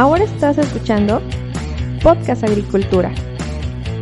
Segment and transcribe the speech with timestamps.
[0.00, 1.20] Ahora estás escuchando
[2.04, 3.10] Podcast Agricultura,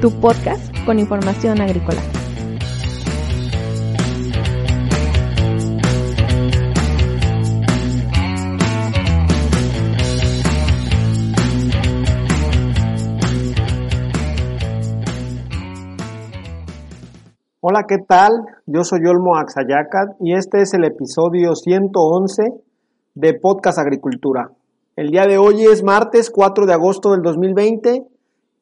[0.02, 2.02] tu podcast con información agrícola.
[17.60, 18.32] Hola, ¿qué tal?
[18.66, 22.42] Yo soy Olmo Axayacat y este es el episodio 111
[23.14, 24.50] de Podcast Agricultura.
[24.96, 28.06] El día de hoy es martes 4 de agosto del 2020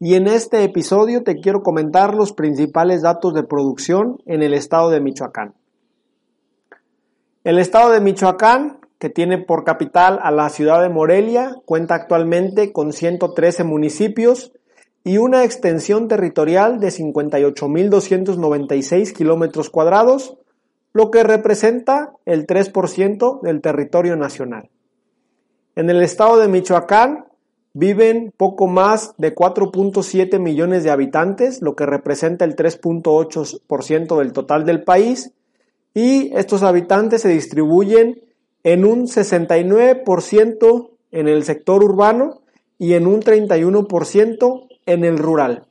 [0.01, 4.91] y en este episodio te quiero comentar los principales datos de producción en el estado
[4.91, 5.55] de Michoacán.
[7.45, 12.73] El estado de Michoacán, que tiene por capital a la ciudad de Morelia, cuenta actualmente
[12.73, 14.51] con 113 municipios
[15.05, 20.37] y una extensión territorial de 58.296 kilómetros cuadrados,
[20.93, 24.69] lo que representa el 3% del territorio nacional.
[25.77, 27.27] En el estado de Michoacán
[27.73, 34.65] viven poco más de 4.7 millones de habitantes, lo que representa el 3.8% del total
[34.65, 35.33] del país,
[35.93, 38.23] y estos habitantes se distribuyen
[38.63, 42.43] en un 69% en el sector urbano
[42.79, 45.67] y en un 31% en el rural.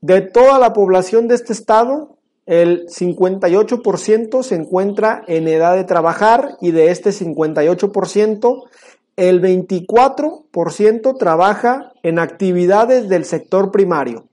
[0.00, 2.15] De toda la población de este estado,
[2.46, 8.62] el 58% se encuentra en edad de trabajar y de este 58%,
[9.16, 14.28] el 24% trabaja en actividades del sector primario.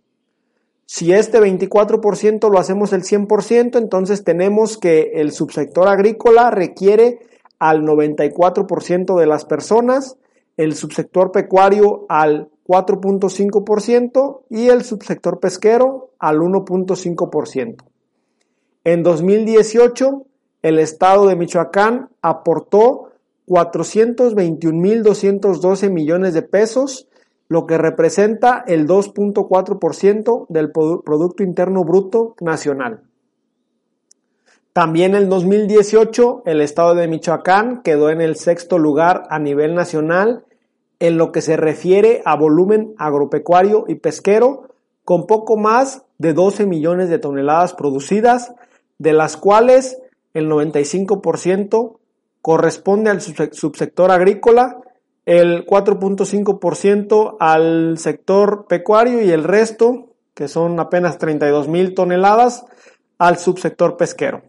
[0.85, 7.19] Si este 24% lo hacemos el 100%, entonces tenemos que el subsector agrícola requiere
[7.57, 10.17] al 94% de las personas,
[10.57, 17.92] el subsector pecuario al 4.5% y el subsector pesquero al 1.5%.
[18.85, 20.25] En 2018,
[20.61, 23.13] el estado de Michoacán aportó
[23.47, 27.07] 421.212 millones de pesos,
[27.47, 33.03] lo que representa el 2.4% del Producto Interno Bruto Nacional.
[34.73, 40.43] También en 2018, el estado de Michoacán quedó en el sexto lugar a nivel nacional
[40.99, 44.67] en lo que se refiere a volumen agropecuario y pesquero,
[45.05, 48.53] con poco más de 12 millones de toneladas producidas,
[49.03, 50.01] de las cuales
[50.33, 51.99] el 95%
[52.41, 54.77] corresponde al subsector agrícola,
[55.25, 62.65] el 4.5% al sector pecuario y el resto, que son apenas 32 mil toneladas,
[63.17, 64.41] al subsector pesquero.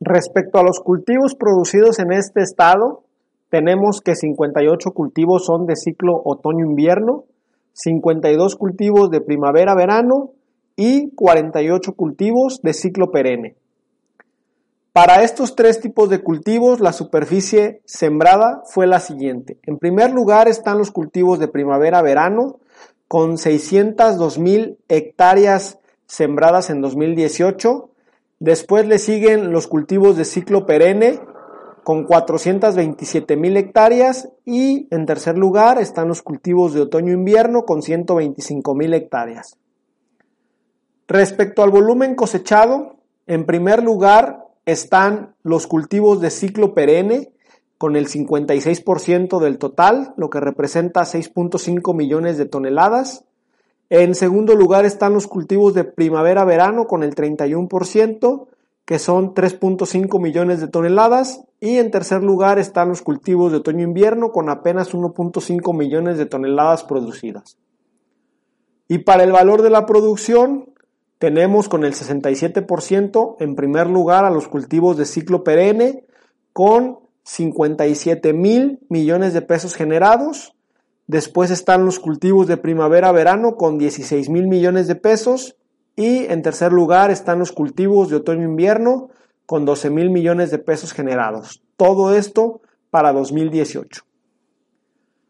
[0.00, 3.04] Respecto a los cultivos producidos en este estado,
[3.48, 7.24] tenemos que 58 cultivos son de ciclo otoño-invierno,
[7.72, 10.32] 52 cultivos de primavera-verano
[10.76, 13.56] y 48 cultivos de ciclo perenne.
[14.92, 19.58] Para estos tres tipos de cultivos, la superficie sembrada fue la siguiente.
[19.64, 22.60] En primer lugar están los cultivos de primavera-verano,
[23.08, 27.90] con 602 mil hectáreas sembradas en 2018.
[28.38, 31.20] Después le siguen los cultivos de ciclo perenne,
[31.84, 34.30] con 427 mil hectáreas.
[34.46, 39.58] Y en tercer lugar están los cultivos de otoño-invierno, con 125 mil hectáreas.
[41.08, 42.96] Respecto al volumen cosechado,
[43.26, 47.30] en primer lugar están los cultivos de ciclo perenne
[47.78, 53.24] con el 56% del total, lo que representa 6.5 millones de toneladas.
[53.90, 58.46] En segundo lugar están los cultivos de primavera-verano con el 31%,
[58.84, 61.44] que son 3.5 millones de toneladas.
[61.60, 66.82] Y en tercer lugar están los cultivos de otoño-invierno con apenas 1.5 millones de toneladas
[66.82, 67.58] producidas.
[68.88, 70.70] Y para el valor de la producción,
[71.18, 76.04] tenemos con el 67% en primer lugar a los cultivos de ciclo perenne
[76.52, 80.54] con 57 mil millones de pesos generados.
[81.06, 85.56] Después están los cultivos de primavera-verano con 16 mil millones de pesos.
[85.96, 89.08] Y en tercer lugar están los cultivos de otoño-invierno
[89.46, 91.62] con 12 mil millones de pesos generados.
[91.76, 92.60] Todo esto
[92.90, 94.02] para 2018.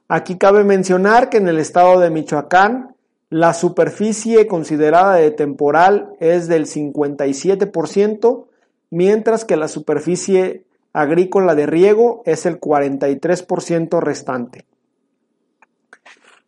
[0.09, 2.96] Aquí cabe mencionar que en el estado de Michoacán
[3.31, 8.47] la superficie considerada de temporal es del 57%,
[8.91, 14.65] mientras que la superficie agrícola de riego es el 43% restante.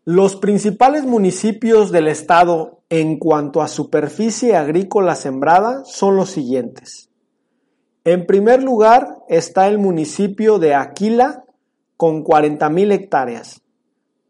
[0.04, 7.10] Los principales municipios del estado en cuanto a superficie agrícola sembrada son los siguientes.
[8.04, 11.44] En primer lugar está el municipio de Aquila
[11.98, 13.60] con 40.000 hectáreas.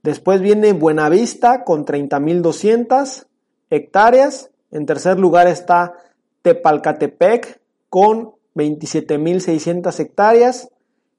[0.03, 3.27] Después viene Buenavista con 30.200
[3.71, 4.51] hectáreas.
[4.71, 5.95] En tercer lugar está
[6.43, 10.71] Tepalcatepec con 27.600 hectáreas.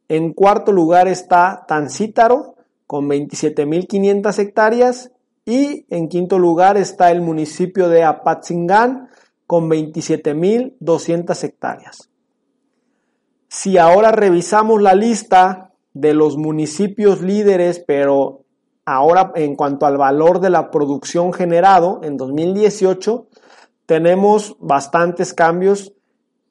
[0.07, 2.55] En cuarto lugar está Tancítaro
[2.87, 5.11] con 27.500 hectáreas
[5.45, 9.09] y en quinto lugar está el municipio de Apatzingán
[9.45, 12.09] con 27.200 hectáreas.
[13.47, 18.45] Si ahora revisamos la lista de los municipios líderes, pero
[18.93, 23.27] ahora en cuanto al valor de la producción generado en 2018,
[23.85, 25.93] tenemos bastantes cambios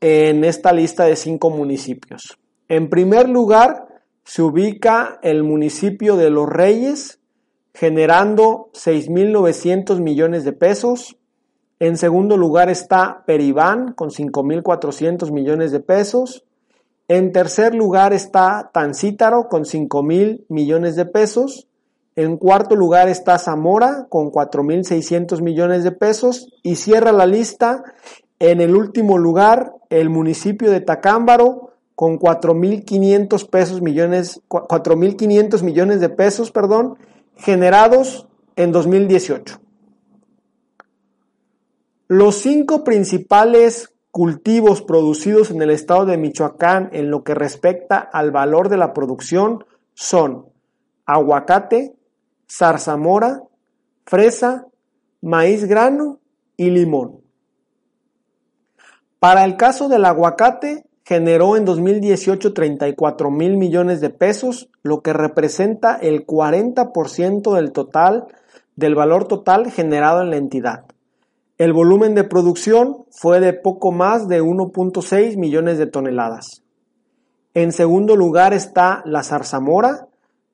[0.00, 2.38] en esta lista de cinco municipios.
[2.68, 3.86] En primer lugar,
[4.24, 7.18] se ubica el municipio de Los Reyes,
[7.72, 11.16] generando 6.900 millones de pesos.
[11.78, 16.44] En segundo lugar está Peribán, con 5.400 millones de pesos.
[17.08, 21.67] En tercer lugar está Tancítaro, con 5.000 millones de pesos.
[22.18, 26.48] En cuarto lugar está Zamora, con 4.600 millones de pesos.
[26.64, 27.84] Y cierra la lista
[28.40, 36.08] en el último lugar el municipio de Tacámbaro, con 4.500 pesos millones, 4.500 millones de
[36.08, 36.98] pesos, perdón,
[37.36, 38.26] generados
[38.56, 39.60] en 2018.
[42.08, 48.32] Los cinco principales cultivos producidos en el estado de Michoacán en lo que respecta al
[48.32, 50.46] valor de la producción son
[51.06, 51.94] aguacate,
[52.50, 53.42] zarzamora,
[54.06, 54.66] fresa,
[55.20, 56.20] maíz grano
[56.56, 57.20] y limón.
[59.18, 65.12] Para el caso del aguacate, generó en 2018 34 mil millones de pesos, lo que
[65.12, 68.26] representa el 40% del total
[68.76, 70.84] del valor total generado en la entidad.
[71.56, 76.62] El volumen de producción fue de poco más de 1.6 millones de toneladas.
[77.54, 80.07] En segundo lugar está la zarzamora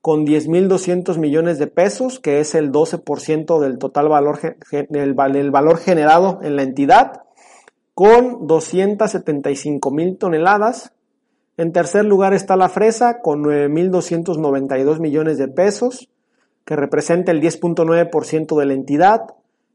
[0.04, 4.38] con 10.200 millones de pesos, que es el 12% del total valor,
[5.50, 7.22] valor generado en la entidad
[7.94, 10.92] con 275 mil toneladas.
[11.56, 16.10] En tercer lugar está la fresa con 9.292 millones de pesos,
[16.66, 19.22] que representa el 10.9% de la entidad,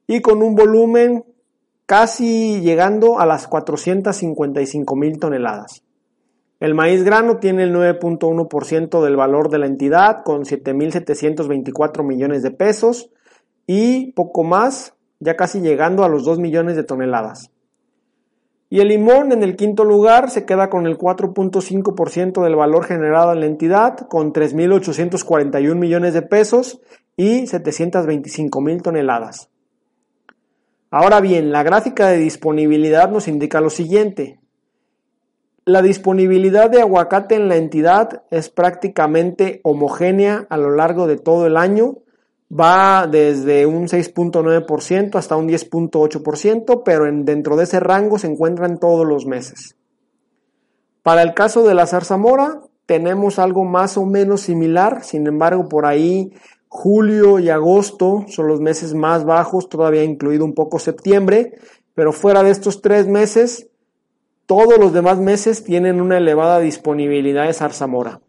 [0.06, 1.26] y con un volumen
[1.88, 5.82] casi llegando a las 455 mil toneladas.
[6.60, 12.52] El maíz grano tiene el 9.1% del valor de la entidad con 7.724 millones de
[12.52, 13.12] pesos
[13.66, 17.52] y poco más, ya casi llegando a los 2 millones de toneladas.
[18.70, 23.32] Y el limón en el quinto lugar se queda con el 4.5% del valor generado
[23.32, 26.82] en la entidad, con 3.841 millones de pesos
[27.16, 29.50] y 725 mil toneladas.
[30.92, 34.40] Ahora bien, la gráfica de disponibilidad nos indica lo siguiente.
[35.70, 41.46] La disponibilidad de aguacate en la entidad es prácticamente homogénea a lo largo de todo
[41.46, 41.98] el año.
[42.52, 48.80] Va desde un 6.9% hasta un 10.8%, pero en, dentro de ese rango se encuentran
[48.80, 49.76] todos los meses.
[51.04, 55.86] Para el caso de la zarzamora, tenemos algo más o menos similar, sin embargo, por
[55.86, 56.34] ahí
[56.68, 61.60] julio y agosto son los meses más bajos, todavía incluido un poco septiembre,
[61.94, 63.69] pero fuera de estos tres meses,
[64.50, 68.20] todos los demás meses tienen una elevada disponibilidad de zarzamora.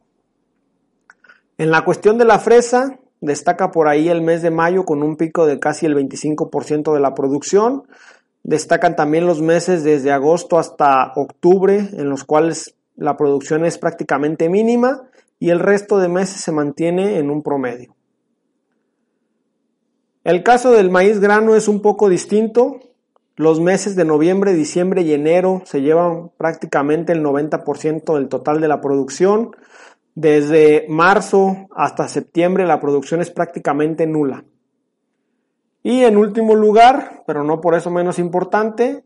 [1.56, 5.17] En la cuestión de la fresa, Destaca por ahí el mes de mayo con un
[5.17, 7.82] pico de casi el 25% de la producción.
[8.43, 14.49] Destacan también los meses desde agosto hasta octubre en los cuales la producción es prácticamente
[14.49, 15.02] mínima
[15.38, 17.95] y el resto de meses se mantiene en un promedio.
[20.25, 22.80] El caso del maíz grano es un poco distinto.
[23.40, 28.68] Los meses de noviembre, diciembre y enero se llevan prácticamente el 90% del total de
[28.68, 29.56] la producción.
[30.14, 34.44] Desde marzo hasta septiembre la producción es prácticamente nula.
[35.82, 39.04] Y en último lugar, pero no por eso menos importante,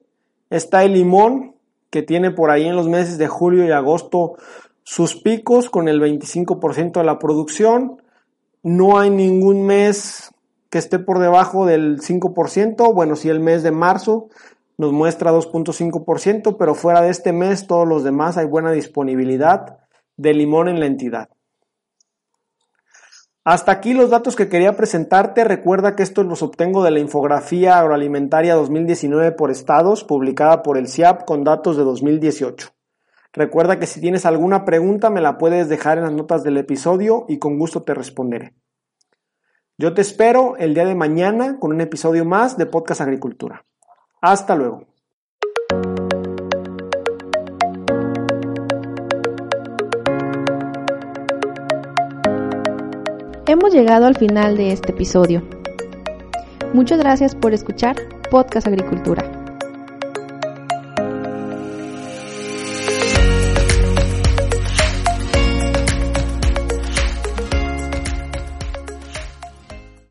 [0.51, 1.55] está el limón,
[1.91, 4.35] que tiene por ahí en los meses de julio y agosto
[4.83, 8.03] sus picos con el 25% de la producción.
[8.65, 10.34] No hay ningún mes
[10.75, 12.93] que esté por debajo del 5%.
[12.93, 14.27] Bueno, si el mes de marzo
[14.77, 19.79] nos muestra 2.5%, pero fuera de este mes todos los demás hay buena disponibilidad
[20.17, 21.29] de limón en la entidad.
[23.45, 25.45] Hasta aquí los datos que quería presentarte.
[25.45, 30.89] Recuerda que estos los obtengo de la infografía agroalimentaria 2019 por estados, publicada por el
[30.89, 32.71] CIAP con datos de 2018.
[33.33, 37.27] Recuerda que si tienes alguna pregunta me la puedes dejar en las notas del episodio
[37.29, 38.55] y con gusto te responderé.
[39.77, 43.65] Yo te espero el día de mañana con un episodio más de Podcast Agricultura.
[44.21, 44.87] Hasta luego.
[53.47, 55.43] Hemos llegado al final de este episodio.
[56.73, 57.97] Muchas gracias por escuchar
[58.31, 59.34] Podcast Agricultura.